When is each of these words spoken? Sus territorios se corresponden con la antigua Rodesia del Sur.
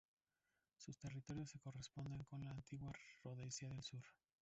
Sus 0.77 0.97
territorios 0.97 1.51
se 1.51 1.59
corresponden 1.59 2.23
con 2.23 2.43
la 2.43 2.49
antigua 2.49 2.91
Rodesia 3.23 3.69
del 3.69 3.83
Sur. 3.83 4.01